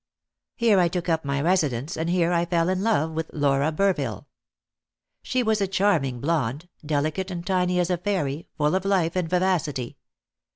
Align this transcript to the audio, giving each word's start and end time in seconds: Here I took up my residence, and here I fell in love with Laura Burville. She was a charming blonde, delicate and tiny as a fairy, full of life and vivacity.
Here 0.55 0.79
I 0.79 0.87
took 0.87 1.09
up 1.09 1.23
my 1.23 1.39
residence, 1.39 1.95
and 1.95 2.09
here 2.09 2.31
I 2.33 2.45
fell 2.45 2.69
in 2.69 2.81
love 2.81 3.11
with 3.11 3.29
Laura 3.33 3.71
Burville. 3.71 4.25
She 5.21 5.43
was 5.43 5.61
a 5.61 5.67
charming 5.67 6.19
blonde, 6.19 6.67
delicate 6.83 7.29
and 7.29 7.45
tiny 7.45 7.79
as 7.79 7.91
a 7.91 7.99
fairy, 7.99 8.47
full 8.57 8.73
of 8.73 8.83
life 8.83 9.15
and 9.15 9.29
vivacity. 9.29 9.97